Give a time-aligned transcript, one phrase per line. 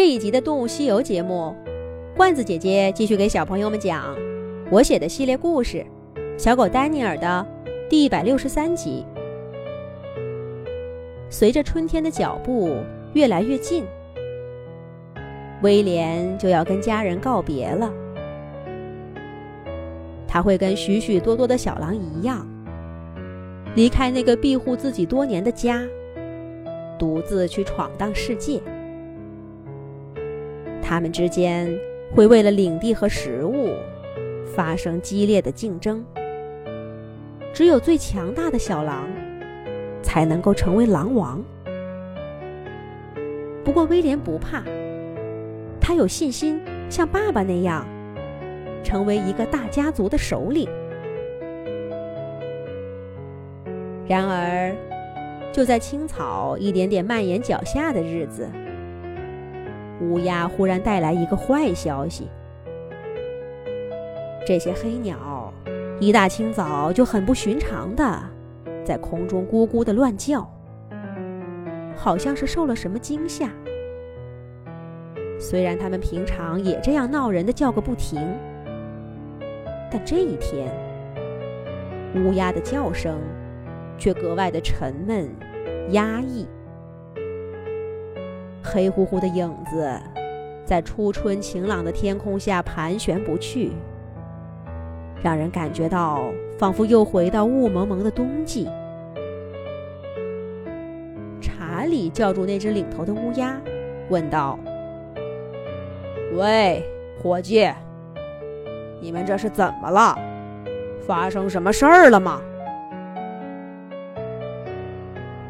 [0.00, 1.54] 这一集的《动物西游》节目，
[2.16, 4.16] 罐子姐姐继续给小朋友们讲
[4.70, 5.84] 我写的系列故事
[6.38, 7.46] 《小狗丹尼尔》的
[7.90, 9.04] 第一百六十三集。
[11.28, 12.78] 随着春天的脚步
[13.12, 13.84] 越来越近，
[15.60, 17.92] 威廉就要跟家人告别了。
[20.26, 22.48] 他会跟许许多多的小狼一样，
[23.74, 25.82] 离开那个庇护自己多年的家，
[26.98, 28.62] 独自去闯荡世界。
[30.90, 31.72] 他们之间
[32.12, 33.76] 会为了领地和食物
[34.44, 36.04] 发生激烈的竞争。
[37.54, 39.08] 只有最强大的小狼
[40.02, 41.40] 才能够成为狼王。
[43.62, 44.64] 不过威廉不怕，
[45.80, 47.86] 他有信心像爸爸那样
[48.82, 50.68] 成为一个大家族的首领。
[54.08, 54.74] 然而，
[55.52, 58.48] 就在青草一点点蔓延脚下的日子。
[60.00, 62.28] 乌鸦忽然带来一个坏消息：
[64.46, 65.52] 这些黑鸟
[65.98, 68.22] 一大清早就很不寻常的
[68.84, 70.50] 在空中咕咕的乱叫，
[71.94, 73.50] 好像是受了什么惊吓。
[75.38, 78.20] 虽然它们平常也这样闹人的叫个不停，
[79.90, 80.70] 但这一天，
[82.16, 83.18] 乌鸦的叫声
[83.98, 85.28] 却格外的沉闷、
[85.90, 86.46] 压抑。
[88.62, 89.92] 黑乎乎的影子，
[90.64, 93.72] 在初春晴朗的天空下盘旋不去，
[95.22, 98.68] 让人感觉到仿佛又回到雾蒙蒙的冬季。
[101.40, 103.56] 查理叫住那只领头的乌鸦，
[104.08, 104.58] 问道
[106.36, 106.84] ：“喂，
[107.22, 107.68] 伙计，
[109.00, 110.14] 你们这是怎么了？
[111.06, 112.40] 发生什么事儿了吗？”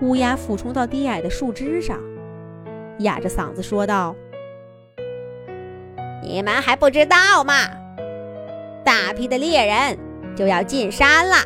[0.01, 1.99] 乌鸦俯冲到低矮的树枝上。
[3.01, 4.15] 哑着嗓子说道
[6.23, 7.55] ：“你们还不知道吗？
[8.85, 9.99] 大批的猎人
[10.37, 11.37] 就要进山了，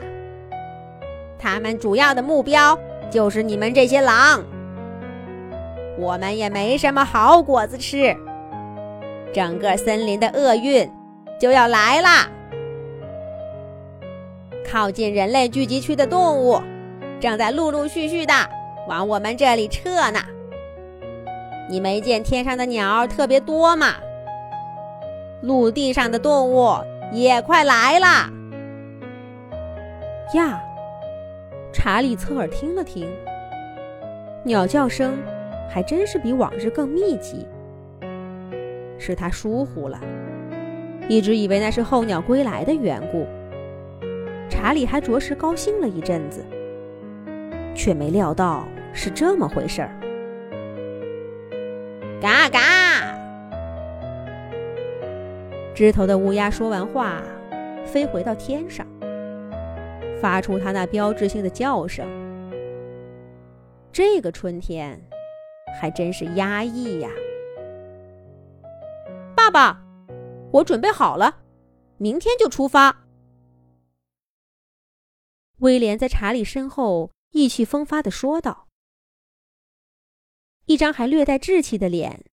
[1.39, 2.79] 他们主要的目标
[3.11, 4.45] 就是你们这些狼。
[5.99, 8.17] 我们也没什么好果子吃，
[9.33, 10.91] 整个森林的厄运
[11.41, 12.09] 就要来了。
[14.69, 16.61] 靠近人类聚集区的动物
[17.21, 18.35] 正在陆陆续续的
[18.89, 20.21] 往我们这里撤呢。”
[21.69, 23.95] 你没见天上的鸟特别多吗？
[25.43, 26.75] 陆地上的动物
[27.13, 28.31] 也快来了。
[30.35, 30.61] 呀，
[31.73, 33.09] 查理侧耳听了听，
[34.43, 35.17] 鸟叫声
[35.71, 37.47] 还真是比往日更密集。
[38.99, 40.01] 是他疏忽了，
[41.09, 43.27] 一直以为那是候鸟归来的缘故。
[44.49, 46.45] 查理还着实高兴了一阵子，
[47.75, 49.91] 却没料到是这么回事儿。
[52.25, 52.59] 嘎嘎！
[55.75, 57.23] 枝头的乌鸦说完话，
[57.85, 58.87] 飞回到天上，
[60.23, 62.09] 发出它那标志性的叫声。
[63.93, 64.99] 这个春天
[65.79, 67.11] 还真是压抑呀！
[69.37, 69.85] 爸爸，
[70.51, 71.43] 我准备好了，
[71.99, 73.05] 明天就出发。
[75.59, 78.69] 威廉在查理身后意气风发地说道。
[80.67, 82.25] 一张还略带稚气的脸，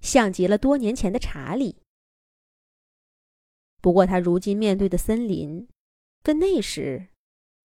[0.00, 1.82] 像极了多年前的查理。
[3.80, 5.68] 不过，他如今面对的森林，
[6.22, 7.08] 跟那时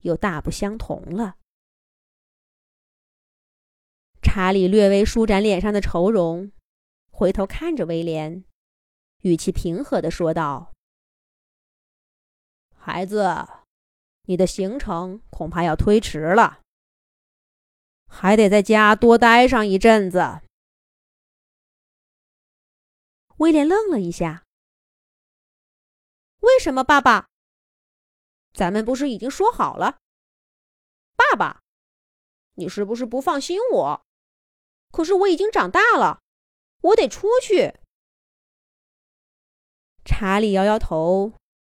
[0.02, 1.38] 又大不相同了。
[4.22, 6.52] 查理略微舒展脸上的愁容，
[7.12, 8.44] 回头看着威廉，
[9.22, 10.74] 语气平和的说道
[12.76, 13.48] ：“孩子，
[14.24, 16.62] 你的行程恐怕要推迟了。”
[18.18, 20.40] 还得在家多待上一阵子。
[23.40, 24.46] 威廉愣了一下。
[26.40, 27.28] 为什么，爸爸？
[28.54, 29.98] 咱们不是已经说好了？
[31.18, 31.60] 爸爸，
[32.54, 34.06] 你是不是不放心我？
[34.92, 36.22] 可是我已经长大了，
[36.84, 37.74] 我得出去。
[40.06, 41.34] 查理摇摇头，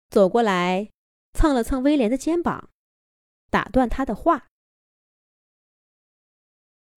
[0.08, 0.88] 走过来，
[1.34, 2.70] 蹭了蹭威廉的肩膀，
[3.50, 4.46] 打断他的话。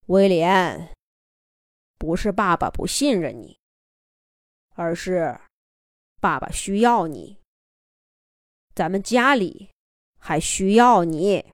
[0.07, 0.93] 威廉，
[1.97, 3.57] 不是爸爸不信任你，
[4.75, 5.39] 而是
[6.19, 7.39] 爸爸需要你。
[8.75, 9.69] 咱们家里
[10.19, 11.45] 还需要你。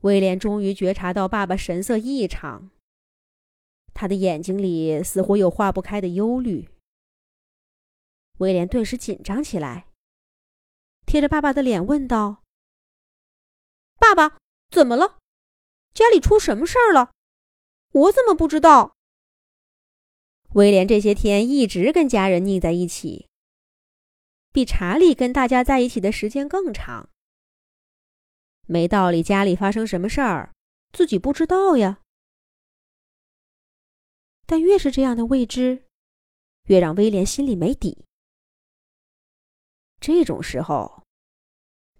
[0.00, 2.70] 威廉终于觉察到爸爸神色异常，
[3.94, 6.68] 他的眼睛里似乎有化不开的忧虑。
[8.38, 9.86] 威廉顿时紧张起来，
[11.06, 12.42] 贴着爸爸的脸问道
[14.00, 14.38] ：“爸爸。”
[14.70, 15.18] 怎么了？
[15.94, 17.12] 家里出什么事儿了？
[17.92, 18.96] 我怎么不知道？
[20.54, 23.28] 威廉这些天一直跟家人腻在一起，
[24.52, 27.08] 比查理跟大家在一起的时间更长。
[28.66, 30.52] 没道理，家里发生什么事儿，
[30.92, 32.00] 自己不知道呀。
[34.46, 35.84] 但越是这样的未知，
[36.64, 38.04] 越让威廉心里没底。
[40.00, 41.02] 这种时候，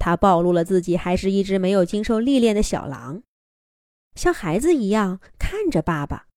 [0.08, 3.22] 他暴露了自己还是一只没有经受历练的小狼，
[4.14, 6.28] 像孩子一样看着爸爸。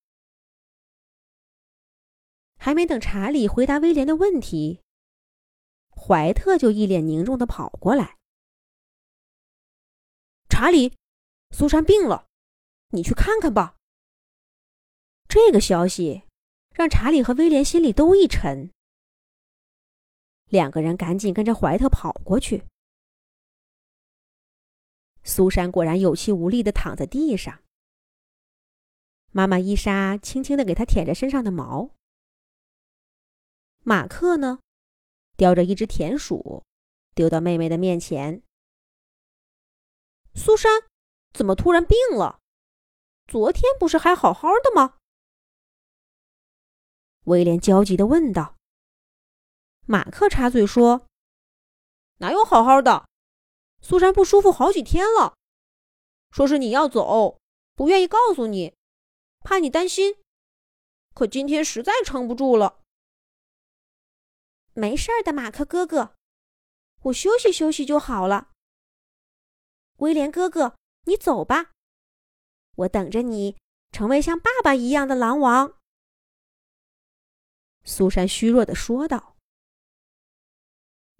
[2.58, 4.82] 还没等查理回答威廉的问题，
[5.88, 8.18] 怀特就一脸凝重的跑过来
[10.50, 10.92] ：“查理，
[11.50, 12.26] 苏珊病了，
[12.90, 13.76] 你去看看吧。”
[15.26, 16.24] 这个消息
[16.74, 18.70] 让查理和威廉心里都一沉，
[20.50, 22.64] 两个人赶紧跟着怀特跑过去。
[25.24, 27.62] 苏珊果然有气无力的躺在地上，
[29.30, 31.90] 妈妈伊莎轻轻的给她舔着身上的毛。
[33.84, 34.60] 马克呢，
[35.36, 36.62] 叼着一只田鼠，
[37.14, 38.42] 丢到妹妹的面前。
[40.34, 40.82] 苏珊
[41.32, 42.40] 怎么突然病了？
[43.26, 44.98] 昨天不是还好好的吗？
[47.24, 48.56] 威廉焦急的问道。
[49.86, 51.06] 马克插嘴说
[52.18, 53.08] ：“哪有好好的？
[53.82, 55.36] 苏珊不舒服好几天了，
[56.30, 57.40] 说是你要走，
[57.74, 58.74] 不愿意告诉你，
[59.40, 60.16] 怕你担心。
[61.12, 62.80] 可今天实在撑不住了。”
[64.72, 66.14] 没事的，马克哥哥，
[67.02, 68.52] 我休息休息就好了。
[69.98, 71.72] 威廉哥哥，你走吧，
[72.76, 73.58] 我等着你
[73.90, 75.76] 成为像爸爸一样的狼王。”
[77.84, 79.36] 苏珊虚弱的说道。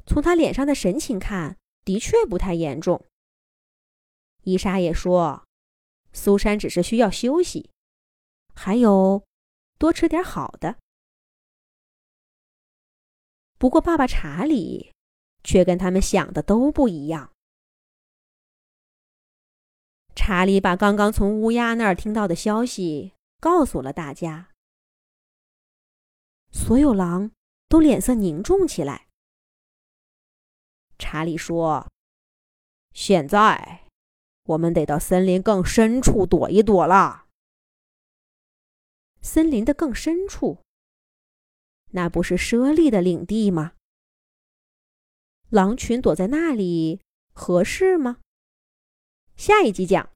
[0.07, 3.05] 从他脸上的神情看，的确不太严重。
[4.43, 5.45] 伊莎也说，
[6.13, 7.71] 苏珊只是需要休息，
[8.55, 9.25] 还有
[9.79, 10.79] 多吃点好的。
[13.59, 14.93] 不过，爸爸查理
[15.45, 17.33] 却跟他们想的都不一样。
[20.17, 24.51] 查理把刚刚从乌鸦那儿听到的消息告诉了大家，
[26.51, 27.31] 所有狼
[27.69, 29.07] 都脸色凝重起来。
[31.03, 31.91] 查理说
[32.95, 33.81] ：“现在
[34.45, 37.27] 我们得到森林更深处躲一躲了。
[39.21, 40.61] 森林的更深处。”
[41.91, 43.73] 那不是猞猁的领地吗？
[45.51, 47.03] 狼群躲在那里
[47.35, 48.21] 合适吗？
[49.37, 50.09] 下一集讲。